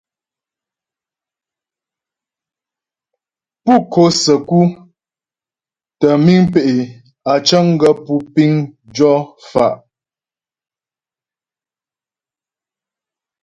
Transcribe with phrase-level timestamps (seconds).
[3.65, 4.61] Pú ko'o səku
[5.99, 6.91] tə́ miŋ pé'
[7.31, 8.51] á cəŋ gaə́ pú piŋ
[8.95, 9.13] jɔ
[9.49, 9.73] fa'.